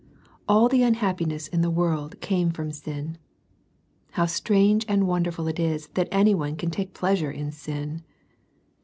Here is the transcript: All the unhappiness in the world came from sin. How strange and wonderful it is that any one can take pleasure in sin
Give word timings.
All 0.49 0.67
the 0.67 0.81
unhappiness 0.81 1.47
in 1.47 1.61
the 1.61 1.69
world 1.69 2.19
came 2.21 2.49
from 2.49 2.71
sin. 2.71 3.19
How 4.13 4.25
strange 4.25 4.83
and 4.87 5.07
wonderful 5.07 5.47
it 5.47 5.59
is 5.59 5.89
that 5.89 6.09
any 6.11 6.33
one 6.33 6.55
can 6.55 6.71
take 6.71 6.95
pleasure 6.95 7.29
in 7.29 7.51
sin 7.51 8.01